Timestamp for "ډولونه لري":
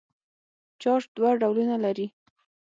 1.41-2.07